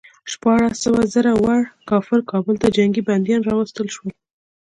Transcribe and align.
شپاړس 0.31 0.75
سوه 0.85 1.01
زړه 1.13 1.31
ور 1.43 1.61
کافر 1.89 2.19
کابل 2.31 2.55
ته 2.61 2.67
جنګي 2.77 3.01
بندیان 3.07 3.41
راوستل 3.49 3.87
شول. 3.95 4.11